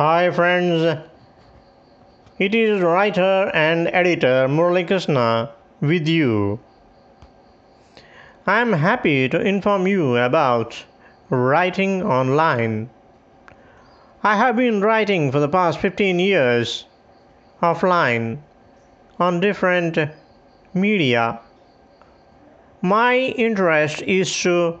[0.00, 0.98] Hi friends,
[2.38, 5.50] it is writer and editor Murali Krishna
[5.82, 6.58] with you.
[8.46, 10.86] I am happy to inform you about
[11.28, 12.88] writing online.
[14.22, 16.86] I have been writing for the past 15 years
[17.62, 18.38] offline
[19.18, 19.98] on different
[20.72, 21.40] media.
[22.80, 24.80] My interest is to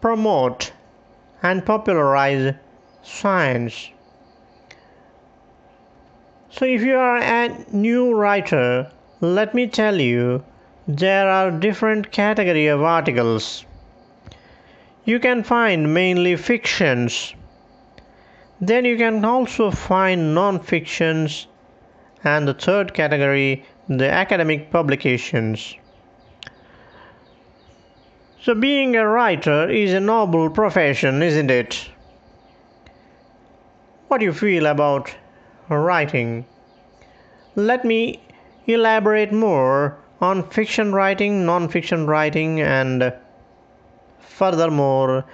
[0.00, 0.72] promote
[1.42, 2.54] and popularize
[3.04, 3.90] science.
[6.50, 8.90] So, if you are a new writer,
[9.20, 10.44] let me tell you
[10.86, 13.64] there are different category of articles.
[15.04, 17.34] You can find mainly fictions.
[18.60, 21.46] Then you can also find non-fictions
[22.22, 25.74] and the third category the academic publications.
[28.40, 31.90] So being a writer is a noble profession, isn't it?
[34.14, 35.12] What you feel about
[35.68, 36.44] writing.
[37.56, 38.22] Let me
[38.64, 43.12] elaborate more on fiction writing, non fiction writing, and
[44.20, 45.24] furthermore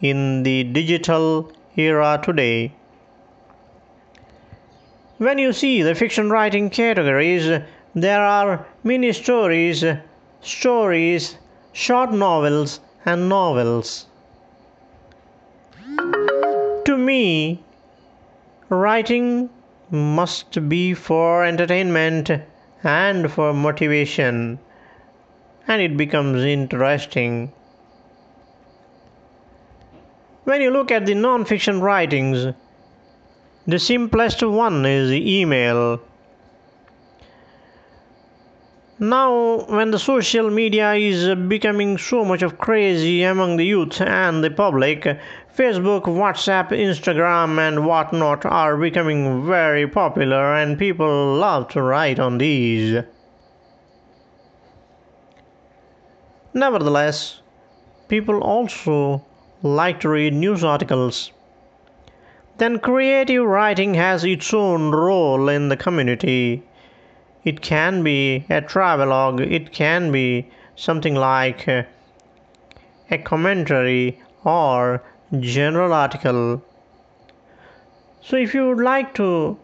[0.00, 2.72] in the digital era today.
[5.16, 7.50] When you see the fiction writing categories,
[7.96, 9.84] there are mini stories,
[10.42, 11.38] stories,
[11.72, 14.06] short novels, and novels.
[16.84, 17.64] To me,
[18.70, 19.48] Writing
[19.90, 22.30] must be for entertainment
[22.84, 24.58] and for motivation,
[25.66, 27.52] and it becomes interesting.
[30.44, 32.54] When you look at the non fiction writings,
[33.66, 36.00] the simplest one is email.
[39.00, 44.42] Now, when the social media is becoming so much of crazy among the youth and
[44.42, 45.04] the public,
[45.56, 52.38] Facebook, WhatsApp, Instagram, and whatnot are becoming very popular, and people love to write on
[52.38, 53.04] these.
[56.52, 57.40] Nevertheless,
[58.08, 59.24] people also
[59.62, 61.30] like to read news articles.
[62.56, 66.64] Then creative writing has its own role in the community.
[67.48, 71.84] It can be a travelogue, it can be something like uh,
[73.10, 75.02] a commentary or
[75.40, 76.62] general article.
[78.20, 79.56] So if you would like to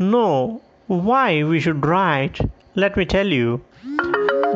[0.00, 2.40] know why we should write,
[2.74, 3.64] let me tell you.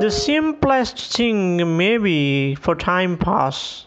[0.01, 3.87] The simplest thing may be for time pass.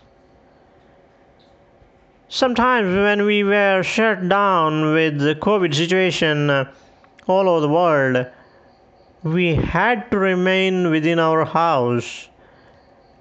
[2.29, 6.49] Sometimes when we were shut down with the COVID situation,
[7.27, 8.25] all over the world,
[9.23, 12.29] we had to remain within our house.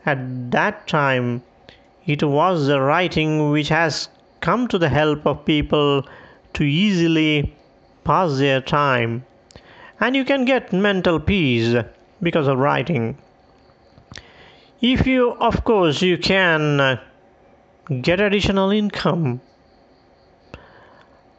[0.04, 1.42] At that time,
[2.06, 4.08] it was the writing which has
[4.40, 6.06] come to the help of people
[6.54, 7.54] to easily
[8.04, 9.24] pass their time.
[9.98, 11.74] And you can get mental peace
[12.22, 13.18] because of writing.
[14.80, 17.00] If you, of course, you can
[18.02, 19.40] get additional income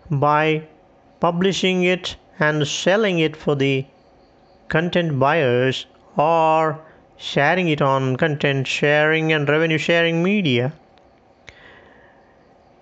[0.10, 0.68] by
[1.20, 3.86] publishing it and selling it for the
[4.70, 5.86] content buyers
[6.18, 6.80] or
[7.18, 10.74] sharing it on content sharing and revenue sharing media.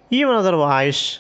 [0.09, 1.19] Even otherwise,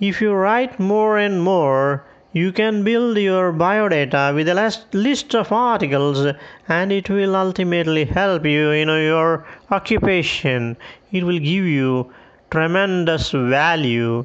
[0.00, 5.52] if you write more and more, you can build your biodata with a list of
[5.52, 6.26] articles
[6.68, 10.76] and it will ultimately help you in your occupation.
[11.12, 12.12] It will give you
[12.50, 14.24] tremendous value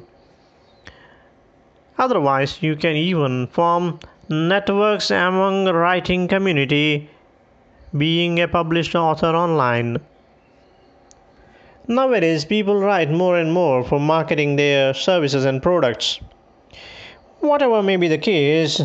[1.98, 3.98] Otherwise, you can even form
[4.28, 7.08] networks among writing community
[7.96, 9.96] being a published author online.
[11.88, 16.20] Nowadays, people write more and more for marketing their services and products.
[17.40, 18.82] Whatever may be the case,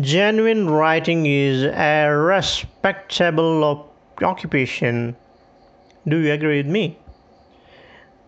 [0.00, 3.88] genuine writing is a respectable
[4.20, 5.16] occupation.
[6.06, 6.98] Do you agree with me?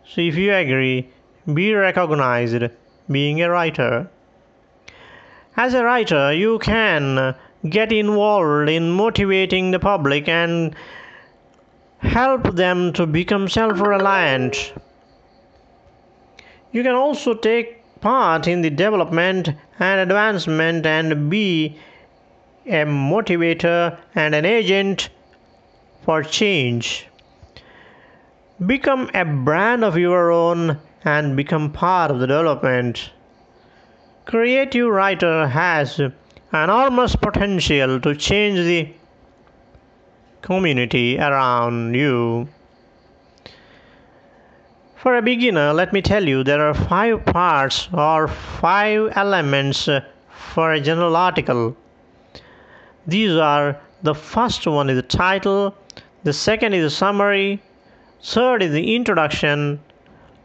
[0.06, 1.10] So, if you agree,
[1.52, 2.62] be recognized
[3.10, 4.08] being a writer.
[5.56, 7.34] As a writer, you can
[7.68, 10.74] get involved in motivating the public and
[11.98, 14.72] help them to become self reliant.
[16.72, 21.76] You can also take part in the development and advancement and be
[22.66, 25.10] a motivator and an agent
[26.02, 27.06] for change.
[28.64, 33.10] Become a brand of your own and become part of the development.
[34.26, 36.00] Creative writer has
[36.52, 38.88] enormous potential to change the
[40.42, 42.48] community around you.
[44.96, 49.88] For a beginner, let me tell you there are five parts or five elements
[50.28, 51.76] for a general article.
[53.06, 55.74] These are the first one is the title,
[56.24, 57.62] the second is the summary,
[58.22, 59.80] third is the introduction,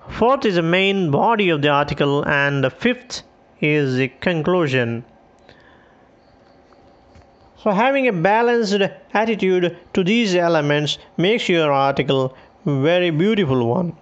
[0.10, 3.24] fourth is the main body of the article, and the fifth
[3.60, 5.06] is the conclusion.
[7.62, 8.82] So, having a balanced
[9.14, 12.36] attitude to these elements makes your article
[12.66, 13.96] very beautiful one.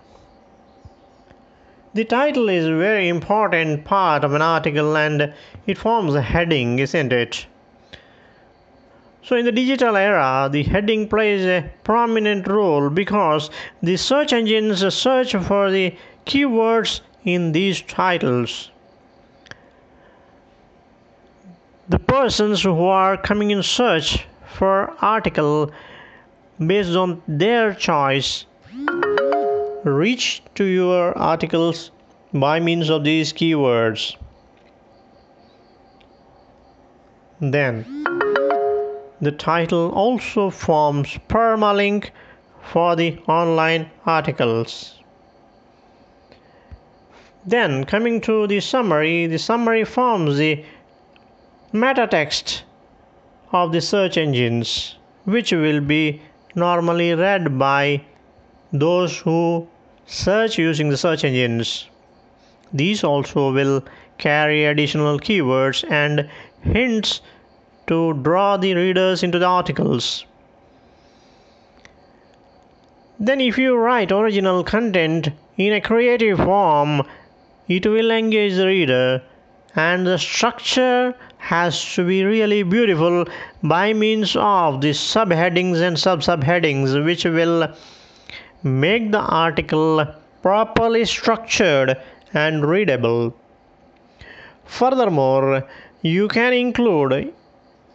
[1.94, 5.34] The title is a very important part of an article and
[5.68, 7.46] it forms a heading, isn't it?
[9.26, 13.50] So, in the digital era, the heading plays a prominent role because
[13.82, 18.70] the search engines search for the keywords in these titles.
[21.88, 25.72] The persons who are coming in search for article
[26.60, 28.46] based on their choice
[29.86, 31.92] reach to your articles
[32.34, 34.18] by means of these keywords.
[37.40, 37.86] Then,
[39.24, 42.10] the title also forms permalink
[42.62, 45.00] for the online articles.
[47.46, 50.64] Then, coming to the summary, the summary forms the
[51.74, 52.64] meta text
[53.52, 56.22] of the search engines, which will be
[56.56, 58.02] normally read by
[58.72, 59.68] those who
[60.06, 61.88] search using the search engines.
[62.72, 63.84] These also will
[64.18, 66.30] carry additional keywords and
[66.62, 67.22] hints
[67.88, 70.26] to draw the readers into the articles.
[73.20, 77.04] Then, if you write original content in a creative form,
[77.68, 79.22] it will engage the reader,
[79.76, 83.26] and the structure has to be really beautiful
[83.62, 87.68] by means of the subheadings and sub subheadings, which will
[88.64, 90.06] make the article
[90.42, 91.96] properly structured
[92.34, 93.36] and readable.
[94.66, 95.68] Furthermore,
[96.02, 97.34] you can include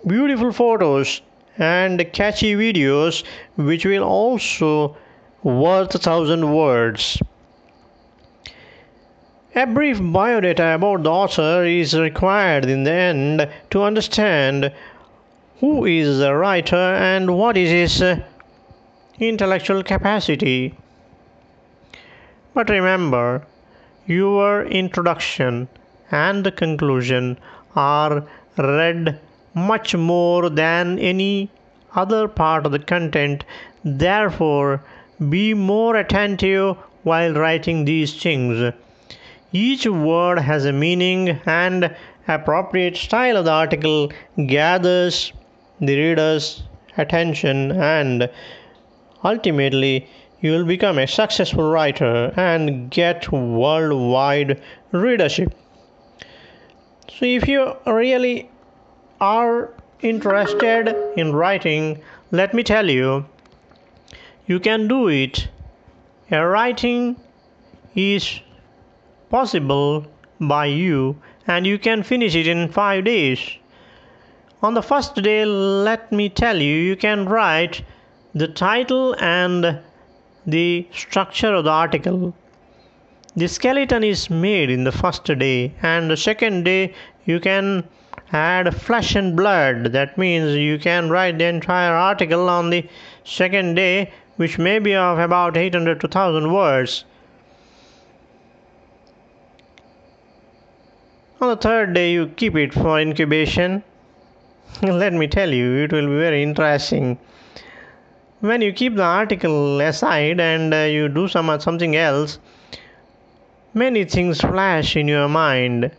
[0.06, 1.21] beautiful photos
[1.59, 3.25] and catchy videos
[3.56, 4.97] which will also
[5.43, 7.21] worth a thousand words.
[9.55, 14.73] A brief biodata about the author is required in the end to understand
[15.59, 18.21] who is the writer and what is his
[19.19, 20.75] intellectual capacity.
[22.55, 23.44] But remember,
[24.06, 25.69] your introduction
[26.12, 27.39] and the conclusion
[27.75, 28.25] are
[28.56, 29.19] read
[29.55, 31.50] much more than any
[31.95, 33.45] other part of the content.
[33.85, 34.83] Therefore,
[35.29, 38.73] be more attentive while writing these things.
[39.53, 41.95] Each word has a meaning, and
[42.29, 44.12] appropriate style of the article
[44.47, 45.33] gathers
[45.81, 46.62] the reader's
[46.97, 48.29] attention and
[49.25, 50.06] ultimately
[50.41, 54.61] you will become a successful writer and get worldwide
[54.93, 55.53] readership.
[57.09, 58.51] So, if you really
[59.20, 59.70] are
[60.00, 62.00] interested in writing,
[62.31, 63.25] let me tell you,
[64.47, 65.49] you can do it.
[66.31, 67.17] A writing
[67.94, 68.41] is
[69.31, 70.06] possible
[70.41, 71.17] by you
[71.47, 73.41] and you can finish it in 5 days.
[74.62, 77.82] On the first day, let me tell you, you can write
[78.34, 79.81] the title and
[80.46, 82.34] the structure of the article.
[83.37, 86.93] The skeleton is made in the first day, and the second day
[87.25, 87.84] you can
[88.32, 89.93] add flesh and blood.
[89.93, 92.89] That means you can write the entire article on the
[93.25, 97.05] second day, which may be of about 800 to 1000 words.
[101.41, 103.84] On the third day, you keep it for incubation.
[104.82, 107.19] Let me tell you, it will be very interesting.
[108.41, 112.39] When you keep the article aside and uh, you do some something else,
[113.75, 115.93] many things flash in your mind.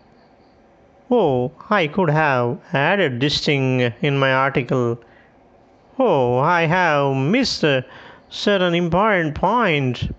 [1.11, 4.99] Oh, I could have added this thing in my article.
[5.97, 7.83] Oh, I have missed a
[8.29, 10.15] certain important point.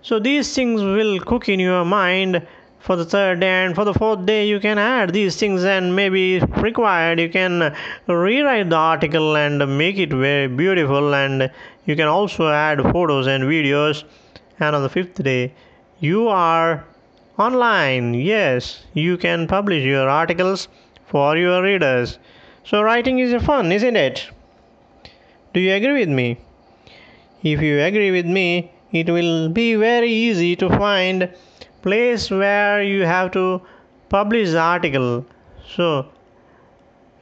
[0.00, 2.46] So these things will cook in your mind
[2.78, 5.96] for the third day and for the fourth day you can add these things and
[5.96, 7.74] maybe if required you can
[8.06, 11.50] rewrite the article and make it very beautiful and
[11.86, 14.04] you can also add photos and videos
[14.60, 15.54] and on the fifth day
[16.00, 16.84] you are
[17.38, 18.14] online.
[18.14, 20.68] Yes, you can publish your articles
[21.06, 22.18] for your readers.
[22.64, 24.28] So, writing is fun, isn't it?
[25.52, 26.38] Do you agree with me?
[27.42, 31.28] If you agree with me, it will be very easy to find
[31.82, 33.60] place where you have to
[34.08, 35.26] publish the article.
[35.66, 36.06] So,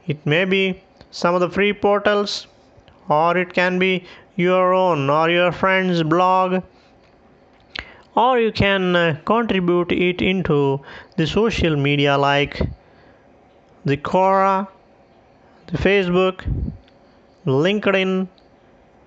[0.07, 2.47] it may be some of the free portals
[3.09, 4.05] or it can be
[4.35, 6.63] your own or your friend's blog
[8.15, 10.79] or you can uh, contribute it into
[11.17, 12.61] the social media like
[13.85, 14.67] the Quora,
[15.67, 16.43] the Facebook,
[17.45, 18.27] LinkedIn,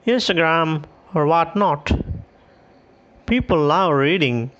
[0.07, 0.85] Instagram,
[1.15, 1.91] or whatnot.
[3.27, 4.51] People love reading.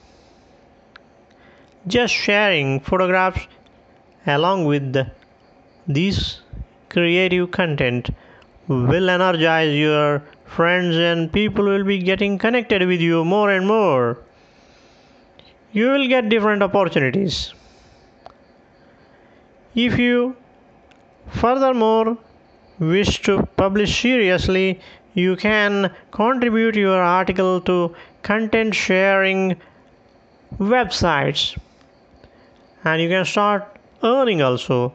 [1.87, 3.47] Just sharing photographs
[4.27, 4.97] along with
[5.87, 6.41] these
[6.89, 8.11] creative content
[8.67, 14.19] will energize your friends and people will be getting connected with you more and more.
[15.73, 17.53] You will get different opportunities.
[19.75, 20.37] If you
[21.29, 22.17] furthermore
[22.79, 24.81] wish to publish seriously,
[25.15, 29.57] you can contribute your article to content sharing
[30.59, 31.59] websites
[32.85, 34.93] and you can start earning also.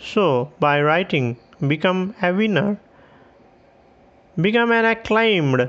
[0.00, 1.36] So, by writing,
[1.66, 2.78] become a winner,
[4.40, 5.68] become an acclaimed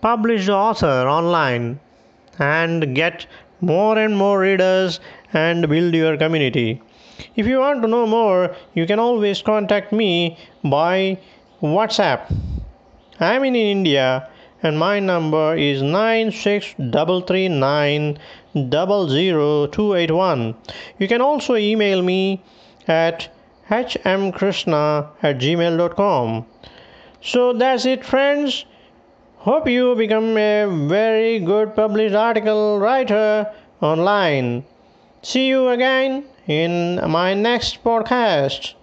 [0.00, 1.78] published author online,
[2.38, 3.26] and get
[3.60, 5.00] more and more readers
[5.32, 6.80] and build your community.
[7.36, 11.18] If you want to know more, you can always contact me by
[11.62, 12.34] WhatsApp.
[13.20, 14.28] I am in India
[14.62, 18.18] and my number is 96339
[20.98, 22.42] You can also email me
[22.88, 23.28] at
[23.70, 26.46] hmkrishna at gmail.com.
[27.22, 28.64] So that's it, friends.
[29.44, 34.64] Hope you become a very good published article writer online.
[35.22, 38.74] See you again in my next podcast.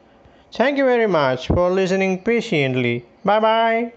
[0.53, 3.05] Thank you very much for listening patiently.
[3.25, 3.93] Bye bye.